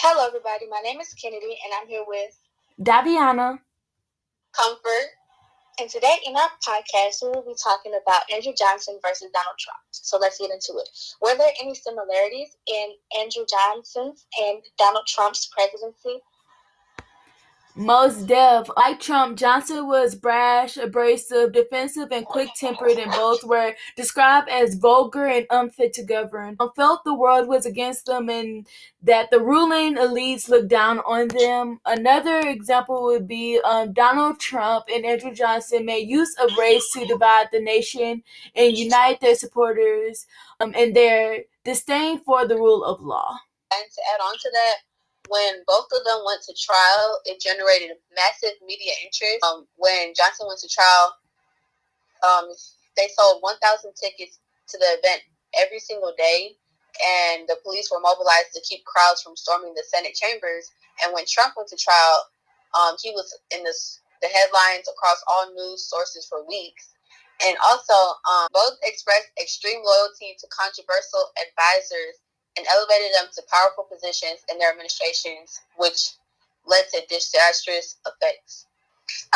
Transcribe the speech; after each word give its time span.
Hello, 0.00 0.28
everybody. 0.28 0.66
My 0.70 0.78
name 0.78 1.00
is 1.00 1.12
Kennedy, 1.14 1.58
and 1.64 1.74
I'm 1.74 1.88
here 1.88 2.04
with 2.06 2.38
Daviana. 2.80 3.58
Comfort. 4.52 5.10
And 5.80 5.90
today 5.90 6.18
in 6.24 6.36
our 6.36 6.50
podcast, 6.62 7.18
we 7.20 7.30
will 7.30 7.42
be 7.42 7.56
talking 7.60 7.90
about 8.00 8.22
Andrew 8.32 8.52
Johnson 8.56 9.00
versus 9.02 9.26
Donald 9.34 9.58
Trump. 9.58 9.82
So 9.90 10.16
let's 10.16 10.38
get 10.38 10.52
into 10.52 10.78
it. 10.78 10.88
Were 11.20 11.36
there 11.36 11.50
any 11.60 11.74
similarities 11.74 12.56
in 12.68 12.94
Andrew 13.18 13.42
Johnson's 13.50 14.24
and 14.38 14.62
Donald 14.78 15.06
Trump's 15.08 15.50
presidency? 15.50 16.22
Most 17.78 18.26
deaf. 18.26 18.68
Like 18.76 18.98
Trump, 18.98 19.38
Johnson 19.38 19.86
was 19.86 20.16
brash, 20.16 20.76
abrasive, 20.76 21.52
defensive, 21.52 22.08
and 22.10 22.26
quick 22.26 22.48
tempered, 22.56 22.98
and 22.98 23.12
both 23.12 23.44
were 23.44 23.72
described 23.96 24.48
as 24.48 24.74
vulgar 24.74 25.26
and 25.26 25.46
unfit 25.50 25.92
to 25.92 26.02
govern. 26.02 26.56
Um, 26.58 26.72
felt 26.74 27.04
the 27.04 27.14
world 27.14 27.46
was 27.46 27.66
against 27.66 28.06
them 28.06 28.28
and 28.30 28.66
that 29.02 29.30
the 29.30 29.38
ruling 29.38 29.94
elites 29.94 30.48
looked 30.48 30.66
down 30.66 30.98
on 31.06 31.28
them. 31.28 31.78
Another 31.86 32.40
example 32.40 33.04
would 33.04 33.28
be 33.28 33.60
um, 33.64 33.92
Donald 33.92 34.40
Trump 34.40 34.86
and 34.92 35.06
Andrew 35.06 35.32
Johnson 35.32 35.86
made 35.86 36.08
use 36.08 36.34
of 36.42 36.50
race 36.58 36.90
to 36.94 37.06
divide 37.06 37.46
the 37.52 37.60
nation 37.60 38.24
and 38.56 38.76
unite 38.76 39.20
their 39.20 39.36
supporters 39.36 40.26
um, 40.58 40.74
and 40.76 40.96
their 40.96 41.44
disdain 41.64 42.18
for 42.18 42.44
the 42.44 42.56
rule 42.56 42.82
of 42.82 43.00
law. 43.00 43.38
And 43.72 43.84
to 43.88 44.00
add 44.12 44.20
on 44.20 44.34
to 44.34 44.50
that, 44.52 44.74
when 45.28 45.62
both 45.66 45.88
of 45.92 46.04
them 46.04 46.20
went 46.24 46.42
to 46.42 46.54
trial, 46.56 47.20
it 47.24 47.40
generated 47.40 47.96
massive 48.16 48.56
media 48.64 48.92
interest. 49.04 49.44
Um, 49.44 49.66
when 49.76 50.12
Johnson 50.16 50.46
went 50.48 50.60
to 50.60 50.68
trial, 50.68 51.14
um, 52.24 52.50
they 52.96 53.08
sold 53.16 53.42
1,000 53.42 53.92
tickets 53.94 54.40
to 54.68 54.78
the 54.78 54.98
event 54.98 55.22
every 55.56 55.78
single 55.78 56.12
day, 56.16 56.56
and 56.98 57.48
the 57.48 57.56
police 57.62 57.90
were 57.90 58.00
mobilized 58.00 58.52
to 58.54 58.60
keep 58.66 58.84
crowds 58.84 59.22
from 59.22 59.36
storming 59.36 59.74
the 59.74 59.84
Senate 59.86 60.14
chambers. 60.14 60.70
And 61.04 61.14
when 61.14 61.24
Trump 61.28 61.54
went 61.56 61.68
to 61.70 61.76
trial, 61.76 62.26
um, 62.74 62.96
he 63.00 63.10
was 63.12 63.38
in 63.54 63.62
the 63.62 64.28
headlines 64.28 64.88
across 64.90 65.22
all 65.26 65.52
news 65.54 65.86
sources 65.88 66.26
for 66.26 66.46
weeks. 66.46 66.90
And 67.46 67.56
also, 67.62 67.94
um, 68.26 68.48
both 68.52 68.74
expressed 68.82 69.30
extreme 69.40 69.78
loyalty 69.84 70.34
to 70.40 70.46
controversial 70.50 71.30
advisors 71.38 72.18
and 72.58 72.66
elevated 72.66 73.14
them 73.14 73.30
to 73.32 73.42
powerful 73.46 73.86
positions 73.86 74.42
in 74.50 74.58
their 74.58 74.70
administrations, 74.70 75.62
which 75.78 76.18
led 76.66 76.84
to 76.92 77.00
disastrous 77.08 77.96
effects. 78.04 78.66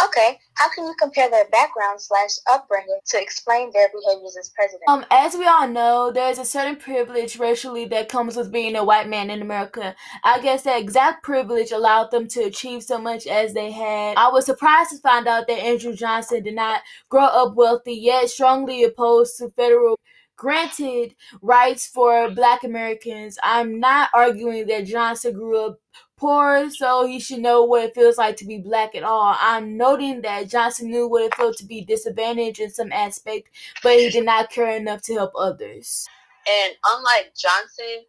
Okay, 0.05 0.39
how 0.55 0.69
can 0.69 0.85
you 0.85 0.95
compare 0.99 1.31
their 1.31 1.49
background 1.49 2.01
slash 2.01 2.31
upbringing 2.51 2.99
to 3.07 3.21
explain 3.21 3.71
their 3.73 3.89
behaviors 3.89 4.37
as 4.39 4.51
president? 4.51 4.83
Um, 4.89 5.05
as 5.11 5.35
we 5.35 5.47
all 5.47 5.69
know, 5.69 6.11
there's 6.13 6.39
a 6.39 6.45
certain 6.45 6.77
privilege 6.77 7.39
racially 7.39 7.87
that 7.87 8.09
comes 8.09 8.37
with 8.37 8.53
being 8.53 8.77
a 8.77 8.85
white 8.85 9.09
man 9.09 9.31
in 9.31 9.41
America. 9.41 9.95
I 10.25 10.41
guess 10.41 10.65
that 10.65 10.81
exact 10.81 11.23
privilege 11.23 11.73
allowed 11.73 12.11
them 12.11 12.29
to 12.29 12.41
achieve 12.45 12.83
so 12.83 12.99
much 12.99 13.27
as 13.27 13.55
they 13.55 13.71
had. 13.71 14.17
I 14.17 14.29
was 14.29 14.45
surprised 14.45 14.91
to 14.91 14.99
find 14.99 15.27
out 15.27 15.47
that 15.47 15.63
Andrew 15.63 15.95
Johnson 15.95 16.43
did 16.43 16.55
not 16.55 16.83
grow 17.09 17.25
up 17.25 17.55
wealthy, 17.55 17.95
yet 17.95 18.29
strongly 18.29 18.85
opposed 18.85 19.39
to 19.39 19.51
federal 19.51 19.99
granted 20.37 21.15
rights 21.41 21.87
for 21.87 22.31
black 22.31 22.65
Americans. 22.65 23.39
I'm 23.43 23.79
not 23.81 24.11
arguing 24.15 24.67
that 24.67 24.87
Johnson 24.87 25.35
grew 25.35 25.67
up 25.67 25.81
poor, 26.17 26.71
so 26.71 27.07
he 27.07 27.19
should 27.19 27.41
know 27.41 27.65
what 27.65 27.85
it 27.85 27.95
feels 27.95 28.19
like 28.19 28.37
to 28.37 28.47
be 28.47 28.59
black 28.59 28.95
at 28.95 29.03
all. 29.03 29.37
I'm 29.41 29.77
noting 29.77 30.23
that 30.23 30.49
Johnson 30.49 30.91
knew 30.91 31.09
what 31.09 31.25
it 31.25 31.35
felt 31.35 31.57
to 31.59 31.67
be 31.67 31.85
disadvantaged 31.85 32.61
in 32.61 32.71
some 32.71 32.93
aspect, 32.93 33.49
but 33.83 33.99
he 33.99 34.11
did 34.11 34.25
not 34.25 34.51
care 34.51 34.77
enough 34.77 35.03
to 35.03 35.15
help 35.15 35.33
others. 35.37 36.07
And 36.49 36.75
unlike 36.85 37.33
Johnson, 37.37 38.05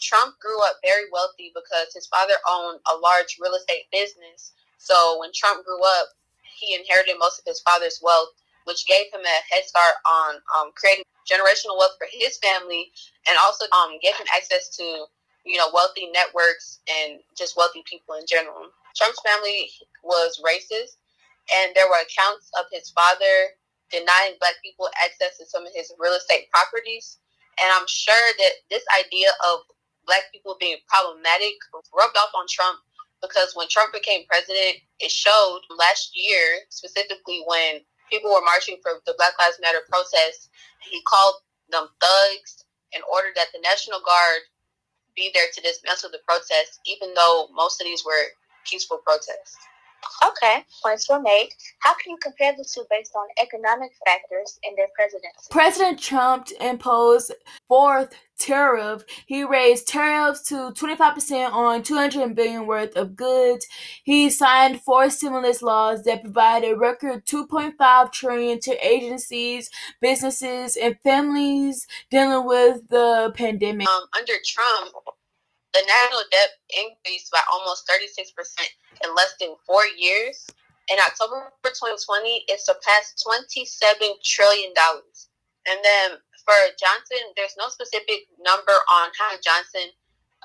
Trump 0.00 0.38
grew 0.40 0.60
up 0.62 0.76
very 0.84 1.04
wealthy 1.12 1.52
because 1.54 1.92
his 1.94 2.06
father 2.06 2.34
owned 2.48 2.80
a 2.92 2.96
large 2.96 3.36
real 3.40 3.54
estate 3.54 3.86
business. 3.92 4.52
So 4.78 5.18
when 5.20 5.30
Trump 5.34 5.64
grew 5.64 5.82
up, 5.82 6.08
he 6.58 6.74
inherited 6.74 7.16
most 7.18 7.40
of 7.40 7.44
his 7.46 7.60
father's 7.60 8.00
wealth, 8.02 8.30
which 8.64 8.86
gave 8.86 9.06
him 9.12 9.20
a 9.20 9.54
head 9.54 9.64
start 9.64 9.94
on 10.06 10.34
um, 10.56 10.70
creating 10.74 11.04
generational 11.28 11.76
wealth 11.76 11.96
for 11.98 12.08
his 12.10 12.38
family 12.38 12.90
and 13.28 13.36
also 13.38 13.64
um, 13.76 13.92
him 14.00 14.26
access 14.34 14.68
to 14.76 15.06
you 15.44 15.56
know 15.56 15.68
wealthy 15.72 16.10
networks 16.12 16.80
and 16.88 17.20
just 17.36 17.56
wealthy 17.56 17.82
people 17.86 18.16
in 18.16 18.26
general. 18.26 18.72
Trump's 18.96 19.20
family 19.24 19.70
was 20.02 20.40
racist, 20.44 20.96
and 21.54 21.72
there 21.74 21.86
were 21.86 22.00
accounts 22.02 22.50
of 22.58 22.66
his 22.72 22.90
father 22.90 23.54
denying 23.90 24.36
black 24.40 24.56
people 24.62 24.88
access 25.02 25.38
to 25.38 25.46
some 25.46 25.64
of 25.64 25.72
his 25.74 25.92
real 25.98 26.12
estate 26.12 26.50
properties. 26.50 27.18
And 27.60 27.68
I'm 27.72 27.86
sure 27.88 28.28
that 28.38 28.52
this 28.70 28.84
idea 28.98 29.30
of 29.48 29.60
black 30.06 30.30
people 30.32 30.56
being 30.60 30.76
problematic 30.88 31.54
rubbed 31.96 32.16
off 32.16 32.30
on 32.34 32.46
Trump 32.48 32.78
because 33.20 33.52
when 33.54 33.68
Trump 33.68 33.92
became 33.92 34.26
president, 34.28 34.78
it 35.00 35.10
showed 35.10 35.60
last 35.76 36.12
year, 36.14 36.64
specifically 36.68 37.42
when 37.46 37.80
people 38.10 38.30
were 38.30 38.44
marching 38.44 38.76
for 38.82 39.00
the 39.06 39.14
Black 39.16 39.32
Lives 39.38 39.58
Matter 39.60 39.82
protests. 39.88 40.50
He 40.90 41.02
called 41.02 41.36
them 41.70 41.88
thugs 42.00 42.64
and 42.94 43.02
ordered 43.12 43.36
that 43.36 43.48
the 43.52 43.60
National 43.60 44.00
Guard 44.00 44.42
be 45.14 45.30
there 45.34 45.46
to 45.52 45.60
dismantle 45.60 46.10
the 46.10 46.20
protests, 46.26 46.80
even 46.86 47.12
though 47.14 47.48
most 47.54 47.80
of 47.80 47.84
these 47.84 48.04
were 48.04 48.32
peaceful 48.64 48.98
protests. 49.04 49.56
Okay, 50.26 50.64
points 50.82 51.08
were 51.08 51.20
made. 51.20 51.50
How 51.80 51.94
can 51.94 52.10
you 52.10 52.18
compare 52.22 52.52
the 52.56 52.64
two 52.64 52.84
based 52.90 53.12
on 53.14 53.26
economic 53.40 53.92
factors 54.04 54.58
in 54.62 54.74
their 54.76 54.88
presidency? 54.94 55.48
President 55.50 55.98
Trump 55.98 56.48
imposed 56.60 57.32
fourth 57.68 58.14
tariff. 58.38 59.04
He 59.26 59.44
raised 59.44 59.88
tariffs 59.88 60.42
to 60.48 60.72
25% 60.72 61.52
on 61.52 61.82
200 61.82 62.34
billion 62.34 62.66
worth 62.66 62.96
of 62.96 63.16
goods. 63.16 63.66
He 64.04 64.30
signed 64.30 64.80
four 64.80 65.10
stimulus 65.10 65.62
laws 65.62 66.02
that 66.04 66.22
provided 66.22 66.72
a 66.72 66.76
record 66.76 67.26
2.5 67.26 68.12
trillion 68.12 68.60
to 68.60 68.86
agencies, 68.86 69.70
businesses, 70.00 70.76
and 70.76 70.96
families 71.02 71.86
dealing 72.10 72.46
with 72.46 72.88
the 72.88 73.32
pandemic. 73.34 73.88
Um, 73.88 74.04
under 74.16 74.34
Trump, 74.44 74.92
the 75.74 75.84
national 75.84 76.24
debt 76.32 76.50
increased 76.72 77.30
by 77.30 77.40
almost 77.52 77.88
36% 77.88 78.32
in 79.04 79.14
less 79.14 79.34
than 79.40 79.54
four 79.66 79.84
years. 79.96 80.46
In 80.88 80.96
October 81.04 81.52
2020, 81.62 82.48
it 82.48 82.60
surpassed 82.60 83.20
$27 83.20 84.16
trillion. 84.24 84.72
And 85.68 85.78
then 85.84 86.16
for 86.44 86.56
Johnson, 86.80 87.20
there's 87.36 87.56
no 87.60 87.68
specific 87.68 88.24
number 88.40 88.72
on 88.72 89.12
how 89.20 89.36
Johnson 89.44 89.92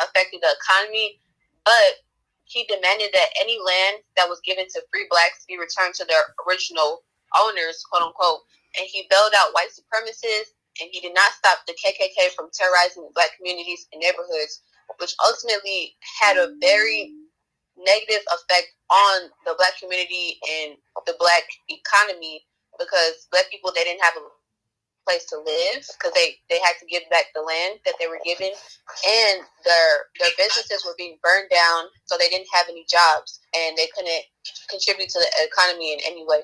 affected 0.04 0.44
the 0.44 0.52
economy, 0.52 1.20
but 1.64 2.04
he 2.44 2.68
demanded 2.68 3.16
that 3.16 3.32
any 3.40 3.58
land 3.64 4.04
that 4.18 4.28
was 4.28 4.44
given 4.44 4.68
to 4.68 4.84
free 4.92 5.08
blacks 5.10 5.48
be 5.48 5.56
returned 5.56 5.96
to 5.96 6.06
their 6.06 6.36
original 6.44 7.08
owners, 7.40 7.80
quote 7.88 8.04
unquote. 8.04 8.44
And 8.76 8.84
he 8.92 9.08
bailed 9.10 9.32
out 9.38 9.56
white 9.56 9.72
supremacists, 9.72 10.52
and 10.82 10.92
he 10.92 11.00
did 11.00 11.16
not 11.16 11.32
stop 11.32 11.64
the 11.64 11.78
KKK 11.80 12.36
from 12.36 12.52
terrorizing 12.52 13.08
black 13.16 13.38
communities 13.38 13.88
and 13.94 14.02
neighborhoods 14.02 14.60
which 15.00 15.16
ultimately 15.24 15.96
had 16.22 16.38
a 16.38 16.54
very 16.62 17.14
negative 17.78 18.24
effect 18.34 18.68
on 18.90 19.30
the 19.46 19.56
black 19.58 19.78
community 19.80 20.38
and 20.62 20.78
the 21.06 21.16
black 21.20 21.44
economy 21.70 22.46
because 22.80 23.28
black 23.32 23.50
people 23.50 23.72
they 23.76 23.84
didn't 23.84 24.04
have 24.04 24.14
a 24.18 24.26
place 25.06 25.26
to 25.26 25.38
live 25.38 25.84
because 25.98 26.14
they 26.16 26.38
they 26.50 26.60
had 26.60 26.74
to 26.80 26.86
give 26.88 27.04
back 27.10 27.26
the 27.36 27.42
land 27.42 27.80
that 27.86 27.96
they 28.00 28.08
were 28.08 28.22
given. 28.24 28.52
And 29.04 29.42
their 29.66 30.08
their 30.20 30.32
businesses 30.38 30.84
were 30.86 30.96
being 30.98 31.18
burned 31.24 31.50
down 31.52 31.86
so 32.06 32.18
they 32.18 32.30
didn't 32.30 32.48
have 32.54 32.68
any 32.70 32.86
jobs 32.90 33.40
and 33.56 33.78
they 33.78 33.88
couldn't 33.96 34.24
contribute 34.70 35.10
to 35.10 35.20
the 35.20 35.32
economy 35.44 35.94
in 35.94 36.00
any 36.06 36.26
way 36.26 36.42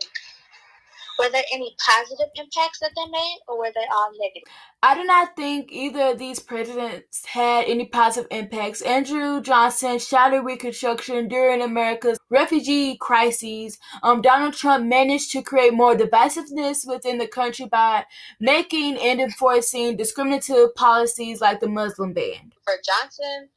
were 1.20 1.30
there 1.30 1.44
any 1.54 1.76
positive 1.86 2.28
impacts 2.36 2.80
that 2.80 2.92
they 2.96 3.12
made, 3.12 3.40
or 3.48 3.60
were 3.60 3.72
they 3.76 3.86
all 3.94 4.12
negative? 4.12 4.48
I 4.82 4.96
do 4.96 5.04
not 5.04 5.36
think 5.36 5.70
either 5.72 6.12
of 6.12 6.18
these 6.18 6.40
presidents 6.40 7.26
had 7.26 7.66
any 7.66 7.86
positive 7.86 8.32
impacts. 8.32 8.82
Andrew 8.82 9.42
Johnson 9.42 10.00
shouted 10.00 10.42
Reconstruction 10.42 11.28
during 11.28 11.62
America's 11.62 12.18
refugee 12.30 12.96
crises. 12.98 13.78
Um, 14.02 14.22
Donald 14.22 14.54
Trump 14.54 14.86
managed 14.86 15.32
to 15.32 15.42
create 15.42 15.74
more 15.74 15.96
divisiveness 15.96 16.88
within 16.88 17.18
the 17.18 17.28
country 17.28 17.66
by 17.66 18.06
making 18.40 18.98
and 18.98 19.20
enforcing 19.20 19.98
discriminative 19.98 20.74
policies 20.76 21.42
like 21.42 21.60
the 21.60 21.68
Muslim 21.68 22.14
ban. 22.14 22.54
For 22.64 22.76
Johnson, 22.86 23.50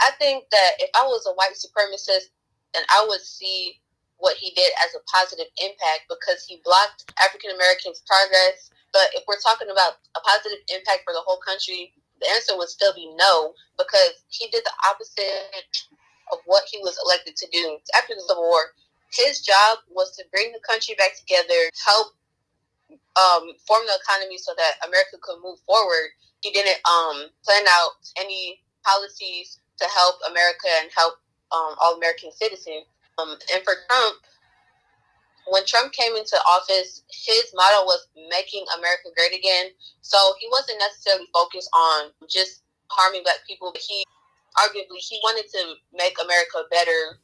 I 0.00 0.10
think 0.18 0.44
that 0.50 0.70
if 0.80 0.90
I 0.96 1.04
was 1.04 1.24
a 1.26 1.34
white 1.34 1.54
supremacist, 1.54 2.30
then 2.74 2.82
I 2.90 3.06
would 3.08 3.20
see 3.20 3.80
what 4.18 4.36
he 4.36 4.50
did 4.54 4.72
as 4.84 4.94
a 4.94 5.04
positive 5.10 5.50
impact 5.58 6.08
because 6.08 6.44
he 6.46 6.62
blocked 6.64 7.10
African 7.20 7.50
Americans' 7.52 8.02
progress. 8.06 8.70
But 8.92 9.10
if 9.14 9.24
we're 9.26 9.42
talking 9.42 9.68
about 9.70 9.98
a 10.14 10.22
positive 10.22 10.62
impact 10.70 11.02
for 11.02 11.12
the 11.12 11.24
whole 11.26 11.42
country, 11.42 11.92
the 12.22 12.30
answer 12.30 12.56
would 12.56 12.70
still 12.70 12.94
be 12.94 13.10
no 13.18 13.54
because 13.76 14.22
he 14.28 14.46
did 14.48 14.62
the 14.64 14.76
opposite 14.86 15.50
of 16.32 16.38
what 16.46 16.64
he 16.70 16.78
was 16.78 16.98
elected 17.04 17.36
to 17.36 17.46
do. 17.52 17.78
After 17.94 18.14
the 18.14 18.24
Civil 18.26 18.48
War, 18.48 18.72
his 19.12 19.40
job 19.40 19.78
was 19.90 20.14
to 20.16 20.24
bring 20.32 20.52
the 20.52 20.62
country 20.66 20.94
back 20.94 21.18
together, 21.18 21.70
help 21.86 22.14
um, 22.90 23.54
form 23.66 23.82
the 23.86 23.98
economy 24.02 24.38
so 24.38 24.52
that 24.56 24.82
America 24.86 25.18
could 25.22 25.42
move 25.42 25.58
forward. 25.66 26.10
He 26.40 26.50
didn't 26.50 26.78
um, 26.86 27.30
plan 27.44 27.62
out 27.68 27.92
any 28.18 28.60
policies 28.84 29.58
to 29.78 29.86
help 29.88 30.16
America 30.28 30.68
and 30.82 30.90
help 30.94 31.14
um, 31.52 31.74
all 31.80 31.96
American 31.96 32.32
citizens. 32.32 32.86
Um, 33.18 33.36
and 33.52 33.62
for 33.64 33.74
Trump, 33.88 34.16
when 35.46 35.64
Trump 35.66 35.92
came 35.92 36.16
into 36.16 36.36
office, 36.48 37.02
his 37.10 37.52
motto 37.54 37.84
was 37.84 38.08
making 38.30 38.64
America 38.78 39.08
great 39.16 39.36
again. 39.36 39.70
So 40.00 40.16
he 40.40 40.48
wasn't 40.50 40.78
necessarily 40.78 41.26
focused 41.32 41.70
on 41.74 42.10
just 42.28 42.62
harming 42.88 43.22
black 43.24 43.46
people, 43.46 43.70
but 43.72 43.82
he 43.82 44.04
arguably 44.56 44.98
he 44.98 45.20
wanted 45.22 45.50
to 45.52 45.74
make 45.92 46.16
America 46.22 46.64
better, 46.70 47.18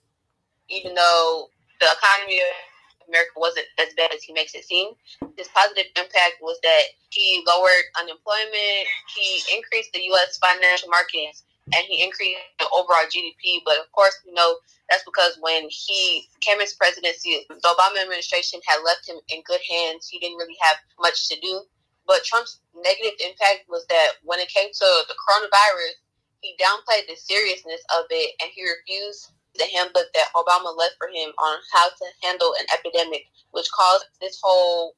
even 0.69 0.95
though 0.95 1.49
the 1.81 1.87
economy 1.87 2.39
of 2.41 3.09
America 3.09 3.33
wasn't 3.37 3.67
as 3.79 3.95
bad 3.97 4.13
as 4.15 4.23
he 4.23 4.33
makes 4.33 4.55
it 4.55 4.65
seem. 4.65 4.93
His 5.37 5.49
positive 5.49 5.87
impact 5.97 6.39
was 6.41 6.59
that 6.63 6.83
he 7.11 7.43
lowered 7.47 7.87
unemployment, 7.99 8.87
he 9.17 9.43
increased 9.57 9.93
the 9.93 10.03
U.S. 10.15 10.39
financial 10.39 10.89
markets, 10.89 11.45
and 11.75 11.85
he 11.89 12.03
increased 12.03 12.39
the 12.59 12.67
overall 12.73 13.07
GDP. 13.07 13.63
But 13.65 13.79
of 13.79 13.91
course, 13.93 14.17
you 14.27 14.35
know, 14.35 14.57
that's 14.89 15.05
because 15.05 15.39
when 15.41 15.69
he 15.71 16.27
came 16.41 16.61
into 16.61 16.75
presidency, 16.79 17.47
the 17.49 17.75
Obama 17.75 18.03
administration 18.03 18.61
had 18.67 18.83
left 18.85 19.09
him 19.09 19.17
in 19.29 19.43
good 19.47 19.61
hands. 19.69 20.09
He 20.09 20.19
didn't 20.19 20.39
really 20.39 20.59
have 20.63 20.77
much 20.99 21.29
to 21.29 21.41
do. 21.41 21.63
But 22.07 22.25
Trump's 22.25 22.61
negative 22.75 23.19
impact 23.21 23.69
was 23.69 23.87
that 23.89 24.19
when 24.25 24.41
it 24.41 24.49
came 24.49 24.71
to 24.73 24.89
the 25.07 25.15
coronavirus, 25.15 25.95
he 26.41 26.57
downplayed 26.59 27.07
the 27.07 27.17
seriousness 27.17 27.81
of 27.97 28.07
it 28.11 28.35
and 28.41 28.51
he 28.55 28.65
refused 28.65 29.31
the 29.57 29.67
handbook 29.75 30.07
that 30.15 30.33
Obama 30.35 30.77
left 30.77 30.95
for 30.99 31.09
him 31.09 31.31
on 31.39 31.59
how 31.73 31.89
to 31.89 32.05
handle 32.23 32.55
an 32.59 32.67
epidemic, 32.73 33.25
which 33.51 33.71
caused 33.71 34.07
this 34.21 34.41
whole 34.43 34.97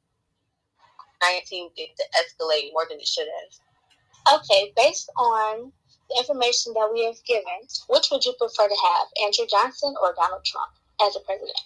19 1.22 1.72
thing 1.74 1.88
to 1.96 2.04
escalate 2.16 2.72
more 2.72 2.86
than 2.88 2.98
it 2.98 3.06
should 3.06 3.26
have. 3.26 4.40
Okay, 4.40 4.72
based 4.76 5.10
on 5.16 5.72
the 6.12 6.20
information 6.20 6.72
that 6.74 6.90
we 6.92 7.04
have 7.04 7.16
given, 7.24 7.66
which 7.88 8.08
would 8.10 8.24
you 8.24 8.34
prefer 8.38 8.68
to 8.68 8.76
have, 8.76 9.08
Andrew 9.24 9.46
Johnson 9.48 9.94
or 10.02 10.14
Donald 10.14 10.44
Trump 10.44 10.72
as 11.00 11.16
a 11.16 11.20
president? 11.20 11.58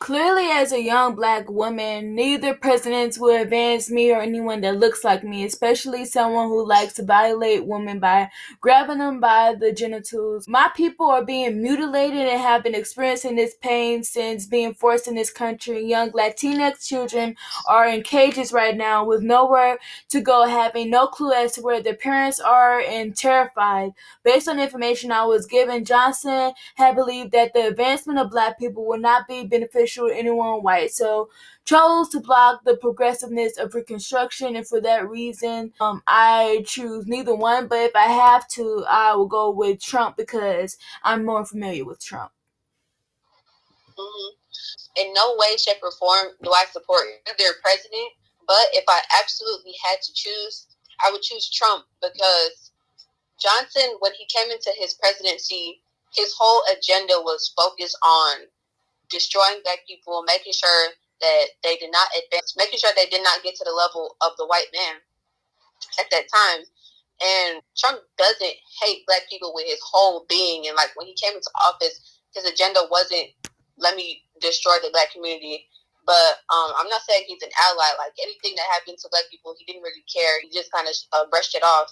Clearly, 0.00 0.48
as 0.50 0.72
a 0.72 0.82
young 0.82 1.14
black 1.14 1.48
woman, 1.48 2.14
neither 2.14 2.52
presidents 2.52 3.18
will 3.18 3.40
advance 3.40 3.90
me 3.90 4.12
or 4.12 4.20
anyone 4.20 4.60
that 4.60 4.76
looks 4.76 5.02
like 5.02 5.24
me, 5.24 5.44
especially 5.44 6.04
someone 6.04 6.48
who 6.48 6.66
likes 6.68 6.92
to 6.94 7.04
violate 7.04 7.64
women 7.64 8.00
by 8.00 8.28
grabbing 8.60 8.98
them 8.98 9.18
by 9.18 9.54
the 9.58 9.72
genitals. 9.72 10.46
My 10.46 10.68
people 10.76 11.06
are 11.06 11.24
being 11.24 11.62
mutilated 11.62 12.28
and 12.28 12.38
have 12.38 12.62
been 12.62 12.74
experiencing 12.74 13.36
this 13.36 13.54
pain 13.62 14.04
since 14.04 14.44
being 14.44 14.74
forced 14.74 15.08
in 15.08 15.14
this 15.14 15.32
country. 15.32 15.86
Young 15.86 16.10
Latinx 16.10 16.86
children 16.86 17.34
are 17.66 17.88
in 17.88 18.02
cages 18.02 18.52
right 18.52 18.76
now 18.76 19.06
with 19.06 19.22
nowhere 19.22 19.78
to 20.10 20.20
go, 20.20 20.46
having 20.46 20.90
no 20.90 21.06
clue 21.06 21.32
as 21.32 21.52
to 21.52 21.62
where 21.62 21.80
their 21.80 21.94
parents 21.94 22.40
are 22.40 22.80
and 22.80 23.16
terrified. 23.16 23.92
Based 24.22 24.48
on 24.48 24.60
information 24.60 25.12
I 25.12 25.24
was 25.24 25.46
given, 25.46 25.86
Johnson 25.86 26.52
had 26.74 26.94
believed 26.94 27.32
that 27.32 27.54
the 27.54 27.68
advancement 27.68 28.18
of 28.18 28.30
black 28.30 28.58
people 28.58 28.84
would 28.86 29.00
not 29.00 29.26
be 29.26 29.46
beneficial 29.46 29.83
anyone 29.86 30.62
white. 30.62 30.92
So 30.92 31.28
chose 31.64 32.08
to 32.10 32.20
block 32.20 32.64
the 32.64 32.76
progressiveness 32.76 33.58
of 33.58 33.74
Reconstruction, 33.74 34.56
and 34.56 34.66
for 34.66 34.80
that 34.80 35.08
reason, 35.08 35.72
um, 35.80 36.02
I 36.06 36.64
choose 36.66 37.06
neither 37.06 37.34
one. 37.34 37.68
But 37.68 37.80
if 37.80 37.96
I 37.96 38.06
have 38.06 38.46
to, 38.48 38.84
I 38.88 39.14
will 39.14 39.26
go 39.26 39.50
with 39.50 39.82
Trump 39.82 40.16
because 40.16 40.76
I'm 41.02 41.24
more 41.24 41.44
familiar 41.44 41.84
with 41.84 42.04
Trump. 42.04 42.32
Mm-hmm. 43.98 45.06
In 45.06 45.12
no 45.14 45.36
way, 45.38 45.56
shape, 45.56 45.82
or 45.82 45.90
form 45.92 46.28
do 46.42 46.50
I 46.50 46.64
support 46.70 47.02
either 47.28 47.50
president. 47.62 48.12
But 48.46 48.66
if 48.72 48.84
I 48.88 49.00
absolutely 49.20 49.74
had 49.84 50.02
to 50.02 50.12
choose, 50.14 50.66
I 51.04 51.10
would 51.10 51.22
choose 51.22 51.50
Trump 51.50 51.86
because 52.02 52.70
Johnson, 53.40 53.96
when 54.00 54.12
he 54.12 54.26
came 54.26 54.50
into 54.50 54.70
his 54.78 54.94
presidency, 54.94 55.82
his 56.14 56.34
whole 56.38 56.62
agenda 56.70 57.14
was 57.16 57.52
focused 57.56 57.98
on 58.02 58.46
destroying 59.10 59.60
black 59.64 59.86
people, 59.86 60.24
making 60.26 60.52
sure 60.52 60.88
that 61.20 61.44
they 61.62 61.76
did 61.76 61.90
not 61.92 62.08
advance, 62.16 62.54
making 62.56 62.78
sure 62.78 62.90
they 62.96 63.06
did 63.06 63.22
not 63.22 63.42
get 63.42 63.54
to 63.56 63.64
the 63.64 63.72
level 63.72 64.16
of 64.20 64.32
the 64.38 64.46
white 64.46 64.68
man 64.74 65.00
at 65.98 66.10
that 66.10 66.26
time. 66.28 66.64
And 67.22 67.62
Trump 67.78 68.00
doesn't 68.18 68.56
hate 68.82 69.06
black 69.06 69.22
people 69.30 69.52
with 69.54 69.66
his 69.66 69.80
whole 69.82 70.26
being. 70.28 70.66
And 70.66 70.76
like 70.76 70.90
when 70.96 71.06
he 71.06 71.14
came 71.14 71.32
into 71.32 71.50
office, 71.62 72.20
his 72.34 72.44
agenda 72.44 72.82
wasn't 72.90 73.30
let 73.78 73.96
me 73.96 74.22
destroy 74.40 74.76
the 74.82 74.90
black 74.92 75.10
community. 75.12 75.66
But 76.06 76.44
um, 76.52 76.76
I'm 76.76 76.88
not 76.88 77.00
saying 77.08 77.24
he's 77.26 77.42
an 77.42 77.54
ally. 77.64 77.96
Like 77.96 78.12
anything 78.20 78.54
that 78.56 78.68
happened 78.70 78.98
to 79.00 79.08
black 79.10 79.24
people, 79.30 79.54
he 79.58 79.64
didn't 79.64 79.82
really 79.82 80.04
care. 80.04 80.40
He 80.42 80.50
just 80.52 80.70
kind 80.70 80.86
of 80.86 80.94
uh, 81.12 81.24
brushed 81.30 81.54
it 81.54 81.64
off. 81.64 81.90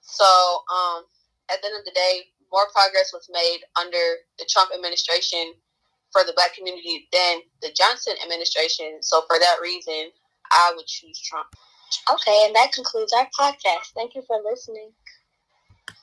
So 0.00 0.26
um, 0.66 1.04
at 1.50 1.62
the 1.62 1.70
end 1.70 1.78
of 1.78 1.84
the 1.84 1.94
day, 1.94 2.32
more 2.50 2.66
progress 2.74 3.14
was 3.14 3.30
made 3.32 3.62
under 3.78 4.26
the 4.38 4.46
Trump 4.50 4.70
administration 4.74 5.54
for 6.12 6.24
the 6.24 6.32
black 6.34 6.54
community 6.54 7.08
than 7.12 7.40
the 7.62 7.72
Johnson 7.72 8.14
administration. 8.22 8.98
So 9.00 9.22
for 9.26 9.38
that 9.38 9.56
reason, 9.60 10.10
I 10.50 10.72
would 10.76 10.86
choose 10.86 11.20
Trump. 11.20 11.48
Okay, 12.10 12.44
and 12.46 12.54
that 12.54 12.72
concludes 12.72 13.12
our 13.12 13.28
podcast. 13.38 13.92
Thank 13.94 14.14
you 14.14 14.22
for 14.26 14.40
listening. 14.44 14.92